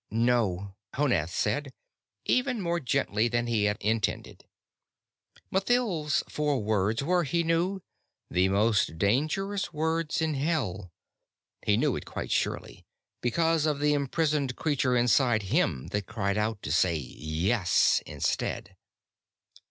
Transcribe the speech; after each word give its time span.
"No," 0.09 0.73
Honath 0.95 1.29
said, 1.29 1.73
even 2.25 2.59
more 2.59 2.79
gently 2.79 3.27
than 3.27 3.45
he 3.45 3.65
had 3.65 3.77
intended. 3.79 4.45
Mathild's 5.51 6.23
four 6.27 6.57
words 6.63 7.03
were, 7.03 7.23
he 7.23 7.43
knew, 7.43 7.83
the 8.27 8.49
most 8.49 8.97
dangerous 8.97 9.71
words 9.71 10.19
in 10.19 10.33
Hell 10.33 10.91
he 11.63 11.77
knew 11.77 11.95
it 11.97 12.05
quite 12.05 12.31
surely, 12.31 12.83
because 13.21 13.67
of 13.67 13.77
the 13.79 13.93
imprisoned 13.93 14.55
creature 14.55 14.95
inside 14.97 15.43
him 15.53 15.85
that 15.89 16.07
cried 16.07 16.35
out 16.35 16.63
to 16.63 16.71
say 16.71 16.95
"Yes" 16.97 18.01
instead. 18.07 18.75